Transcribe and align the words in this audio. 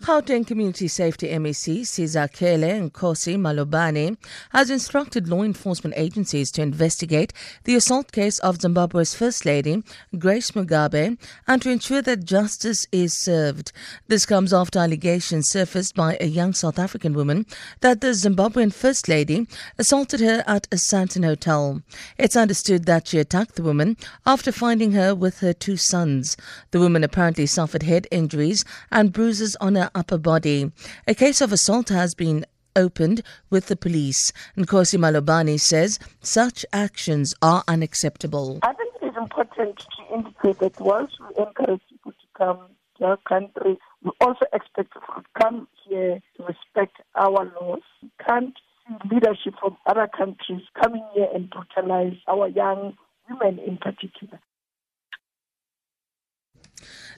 Gauteng 0.00 0.46
Community 0.46 0.88
Safety 0.88 1.28
MEC 1.28 1.80
Sizakele 1.82 2.90
Nkosi 2.90 3.36
Malobane 3.36 4.16
has 4.52 4.70
instructed 4.70 5.28
law 5.28 5.42
enforcement 5.42 5.92
agencies 5.98 6.50
to 6.52 6.62
investigate 6.62 7.32
the 7.64 7.74
assault 7.74 8.10
case 8.12 8.38
of 8.38 8.58
Zimbabwe's 8.58 9.14
First 9.14 9.44
Lady, 9.44 9.82
Grace 10.16 10.52
Mugabe, 10.52 11.18
and 11.46 11.60
to 11.60 11.70
ensure 11.70 12.00
that 12.00 12.24
justice 12.24 12.86
is 12.90 13.12
served. 13.18 13.72
This 14.06 14.24
comes 14.24 14.54
after 14.54 14.78
allegations 14.78 15.50
surfaced 15.50 15.94
by 15.94 16.16
a 16.20 16.26
young 16.26 16.54
South 16.54 16.78
African 16.78 17.12
woman 17.12 17.44
that 17.80 18.00
the 18.00 18.08
Zimbabwean 18.08 18.72
First 18.72 19.08
Lady 19.08 19.46
assaulted 19.78 20.20
her 20.20 20.42
at 20.46 20.66
a 20.72 20.76
Sandton 20.76 21.24
hotel. 21.24 21.82
It's 22.16 22.36
understood 22.36 22.86
that 22.86 23.08
she 23.08 23.18
attacked 23.18 23.56
the 23.56 23.62
woman 23.62 23.96
after 24.24 24.52
finding 24.52 24.92
her 24.92 25.14
with 25.14 25.40
her 25.40 25.52
two 25.52 25.76
sons. 25.76 26.36
The 26.70 26.80
woman 26.80 27.04
apparently 27.04 27.44
suffered 27.46 27.82
head 27.82 28.06
injuries 28.10 28.64
and 28.90 29.12
bruises 29.12 29.54
on 29.56 29.74
her 29.74 29.87
upper 29.94 30.18
body. 30.18 30.72
A 31.06 31.14
case 31.14 31.40
of 31.40 31.52
assault 31.52 31.88
has 31.88 32.14
been 32.14 32.44
opened 32.76 33.22
with 33.50 33.66
the 33.66 33.76
police. 33.76 34.32
Nkosi 34.56 34.98
Malobane 34.98 35.58
says 35.60 35.98
such 36.20 36.64
actions 36.72 37.34
are 37.42 37.64
unacceptable. 37.68 38.60
I 38.62 38.72
think 38.74 38.94
it 39.02 39.06
is 39.06 39.16
important 39.16 39.78
to 39.78 40.14
indicate 40.14 40.58
that 40.60 40.80
once 40.80 41.12
we 41.20 41.44
encourage 41.44 41.82
people 41.90 42.12
to 42.12 42.26
come 42.36 42.60
to 42.98 43.04
our 43.04 43.18
country, 43.28 43.78
we 44.02 44.10
also 44.20 44.46
expect 44.52 44.94
people 44.94 45.14
to 45.22 45.42
come 45.42 45.68
here 45.86 46.20
to 46.36 46.42
respect 46.44 46.96
our 47.14 47.44
laws. 47.60 47.82
We 48.02 48.10
can't 48.24 48.54
see 48.86 48.94
leadership 49.14 49.54
from 49.60 49.76
other 49.86 50.08
countries 50.16 50.62
coming 50.80 51.04
here 51.14 51.28
and 51.34 51.50
brutalize 51.50 52.16
our 52.28 52.48
young 52.48 52.96
women 53.28 53.58
in 53.58 53.76
particular. 53.78 54.40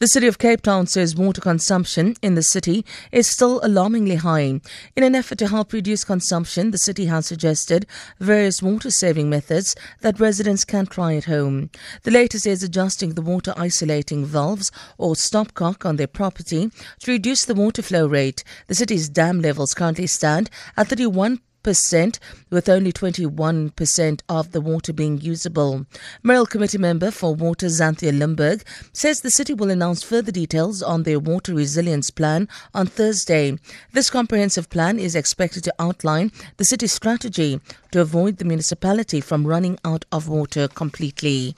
The 0.00 0.08
city 0.08 0.26
of 0.26 0.38
Cape 0.38 0.60
Town 0.60 0.88
says 0.88 1.14
water 1.14 1.40
consumption 1.40 2.16
in 2.20 2.34
the 2.34 2.42
city 2.42 2.84
is 3.12 3.28
still 3.28 3.60
alarmingly 3.62 4.16
high. 4.16 4.60
In 4.96 5.04
an 5.04 5.14
effort 5.14 5.38
to 5.38 5.46
help 5.46 5.72
reduce 5.72 6.02
consumption, 6.02 6.72
the 6.72 6.78
city 6.78 7.04
has 7.06 7.26
suggested 7.26 7.86
various 8.18 8.60
water 8.60 8.90
saving 8.90 9.30
methods 9.30 9.76
that 10.00 10.18
residents 10.18 10.64
can 10.64 10.86
try 10.86 11.14
at 11.14 11.26
home. 11.26 11.70
The 12.02 12.10
latest 12.10 12.44
is 12.44 12.64
adjusting 12.64 13.14
the 13.14 13.22
water 13.22 13.54
isolating 13.56 14.26
valves 14.26 14.72
or 14.98 15.14
stopcock 15.14 15.86
on 15.86 15.94
their 15.94 16.08
property 16.08 16.72
to 16.98 17.12
reduce 17.12 17.44
the 17.44 17.54
water 17.54 17.80
flow 17.80 18.08
rate. 18.08 18.42
The 18.66 18.74
city's 18.74 19.08
dam 19.08 19.40
levels 19.40 19.74
currently 19.74 20.08
stand 20.08 20.50
at 20.76 20.88
31 20.88 21.38
percent 21.64 22.20
with 22.50 22.68
only 22.68 22.92
21% 22.92 24.20
of 24.28 24.52
the 24.52 24.60
water 24.60 24.92
being 24.92 25.20
usable. 25.20 25.84
Mayoral 26.22 26.46
Committee 26.46 26.78
member 26.78 27.10
for 27.10 27.34
Water 27.34 27.66
Xanthea 27.66 28.16
Limberg 28.16 28.62
says 28.92 29.20
the 29.20 29.32
city 29.32 29.52
will 29.52 29.70
announce 29.70 30.04
further 30.04 30.30
details 30.30 30.80
on 30.80 31.02
their 31.02 31.18
water 31.18 31.52
resilience 31.54 32.10
plan 32.10 32.48
on 32.72 32.86
Thursday. 32.86 33.58
This 33.92 34.10
comprehensive 34.10 34.70
plan 34.70 35.00
is 35.00 35.16
expected 35.16 35.64
to 35.64 35.74
outline 35.80 36.30
the 36.58 36.64
city's 36.64 36.92
strategy 36.92 37.60
to 37.90 38.00
avoid 38.00 38.36
the 38.36 38.44
municipality 38.44 39.20
from 39.20 39.44
running 39.46 39.78
out 39.84 40.04
of 40.12 40.28
water 40.28 40.68
completely. 40.68 41.56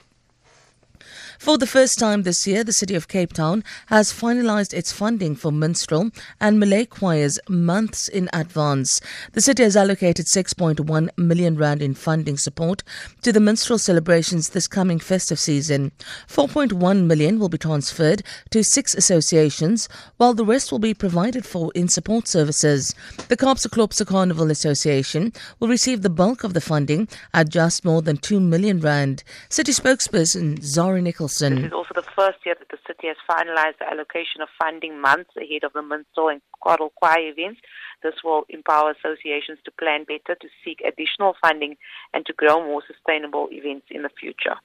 For 1.47 1.57
the 1.57 1.65
first 1.65 1.97
time 1.97 2.23
this 2.23 2.45
year, 2.45 2.65
the 2.65 2.73
City 2.73 2.93
of 2.93 3.07
Cape 3.07 3.31
Town 3.31 3.63
has 3.85 4.11
finalized 4.11 4.73
its 4.73 4.91
funding 4.91 5.33
for 5.33 5.49
minstrel 5.49 6.11
and 6.41 6.59
Malay 6.59 6.83
choirs 6.83 7.39
months 7.47 8.09
in 8.09 8.29
advance. 8.33 8.99
The 9.31 9.39
city 9.39 9.63
has 9.63 9.77
allocated 9.77 10.25
6.1 10.25 11.09
million 11.17 11.55
rand 11.55 11.81
in 11.81 11.93
funding 11.93 12.35
support 12.35 12.83
to 13.21 13.31
the 13.31 13.39
minstrel 13.39 13.79
celebrations 13.79 14.49
this 14.49 14.67
coming 14.67 14.99
festive 14.99 15.39
season. 15.39 15.93
4.1 16.27 17.05
million 17.05 17.39
will 17.39 17.47
be 17.47 17.57
transferred 17.57 18.23
to 18.49 18.61
six 18.61 18.93
associations, 18.93 19.87
while 20.17 20.33
the 20.33 20.43
rest 20.43 20.69
will 20.69 20.79
be 20.79 20.93
provided 20.93 21.45
for 21.45 21.71
in 21.73 21.87
support 21.87 22.27
services. 22.27 22.93
The 23.29 23.37
Kaapse 23.37 23.67
Klopse 23.67 24.05
Carnival 24.05 24.51
Association 24.51 25.31
will 25.61 25.69
receive 25.69 26.01
the 26.01 26.09
bulk 26.09 26.43
of 26.43 26.53
the 26.53 26.59
funding 26.59 27.07
at 27.33 27.47
just 27.47 27.85
more 27.85 28.01
than 28.01 28.17
2 28.17 28.41
million 28.41 28.81
rand. 28.81 29.23
City 29.47 29.71
spokesperson 29.71 30.59
Zari 30.59 31.01
Nichols 31.01 31.36
this 31.39 31.65
is 31.67 31.73
also 31.73 31.93
the 31.93 32.07
first 32.15 32.39
year 32.45 32.55
that 32.57 32.69
the 32.69 32.77
city 32.87 33.07
has 33.07 33.17
finalized 33.29 33.77
the 33.79 33.89
allocation 33.89 34.41
of 34.41 34.49
funding 34.59 34.99
months 34.99 35.31
ahead 35.37 35.63
of 35.63 35.73
the 35.73 35.81
minstrel 35.81 36.29
and 36.29 36.41
choral 36.59 36.91
choir 36.95 37.19
events. 37.19 37.61
This 38.03 38.15
will 38.23 38.45
empower 38.49 38.91
associations 38.91 39.59
to 39.65 39.71
plan 39.71 40.03
better, 40.03 40.35
to 40.35 40.47
seek 40.63 40.81
additional 40.81 41.35
funding, 41.41 41.77
and 42.13 42.25
to 42.25 42.33
grow 42.33 42.65
more 42.65 42.83
sustainable 42.85 43.47
events 43.51 43.87
in 43.89 44.03
the 44.03 44.09
future. 44.09 44.55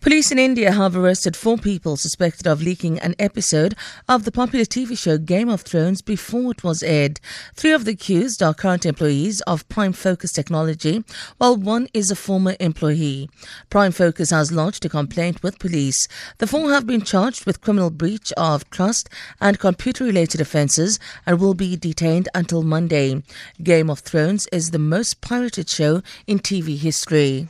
Police 0.00 0.30
in 0.30 0.38
India 0.38 0.70
have 0.70 0.96
arrested 0.96 1.34
four 1.34 1.58
people 1.58 1.96
suspected 1.96 2.46
of 2.46 2.62
leaking 2.62 3.00
an 3.00 3.16
episode 3.18 3.74
of 4.08 4.24
the 4.24 4.30
popular 4.30 4.64
TV 4.64 4.96
show 4.96 5.18
Game 5.18 5.48
of 5.48 5.62
Thrones 5.62 6.02
before 6.02 6.52
it 6.52 6.62
was 6.62 6.84
aired. 6.84 7.18
Three 7.54 7.72
of 7.72 7.84
the 7.84 7.92
accused 7.92 8.40
are 8.40 8.54
current 8.54 8.86
employees 8.86 9.40
of 9.40 9.68
Prime 9.68 9.92
Focus 9.92 10.30
Technology, 10.30 11.02
while 11.38 11.56
one 11.56 11.88
is 11.92 12.12
a 12.12 12.16
former 12.16 12.54
employee. 12.60 13.28
Prime 13.70 13.90
Focus 13.90 14.30
has 14.30 14.52
lodged 14.52 14.84
a 14.84 14.88
complaint 14.88 15.42
with 15.42 15.58
police. 15.58 16.06
The 16.38 16.46
four 16.46 16.70
have 16.70 16.86
been 16.86 17.02
charged 17.02 17.44
with 17.44 17.60
criminal 17.60 17.90
breach 17.90 18.32
of 18.36 18.70
trust 18.70 19.08
and 19.40 19.58
computer 19.58 20.04
related 20.04 20.40
offences 20.40 21.00
and 21.26 21.40
will 21.40 21.54
be 21.54 21.76
detained 21.76 22.28
until 22.36 22.62
Monday. 22.62 23.24
Game 23.64 23.90
of 23.90 23.98
Thrones 23.98 24.46
is 24.52 24.70
the 24.70 24.78
most 24.78 25.20
pirated 25.20 25.68
show 25.68 26.02
in 26.28 26.38
TV 26.38 26.78
history. 26.78 27.48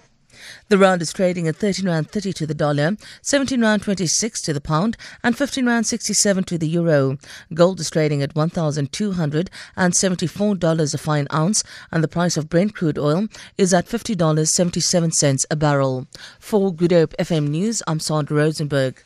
The 0.68 0.78
rand 0.78 1.02
is 1.02 1.12
trading 1.12 1.48
at 1.48 1.56
13 1.56 1.86
rand 1.86 2.10
30 2.10 2.32
to 2.34 2.46
the 2.46 2.54
dollar, 2.54 2.96
17 3.22 3.60
rand 3.60 3.82
26 3.82 4.40
to 4.42 4.52
the 4.52 4.60
pound, 4.60 4.96
and 5.22 5.36
15 5.36 5.66
rand 5.66 5.86
67 5.86 6.44
to 6.44 6.56
the 6.58 6.68
euro. 6.68 7.18
Gold 7.54 7.80
is 7.80 7.90
trading 7.90 8.22
at 8.22 8.34
$1,274 8.34 10.94
a 10.94 10.98
fine 10.98 11.26
ounce, 11.32 11.64
and 11.90 12.04
the 12.04 12.08
price 12.08 12.36
of 12.36 12.48
Brent 12.48 12.74
crude 12.74 12.98
oil 12.98 13.26
is 13.56 13.74
at 13.74 13.86
$50.77 13.86 15.46
a 15.50 15.56
barrel. 15.56 16.06
For 16.38 16.72
Good 16.74 16.92
Hope 16.92 17.14
FM 17.18 17.48
News, 17.48 17.82
I'm 17.86 18.00
Sandra 18.00 18.36
Rosenberg. 18.36 19.02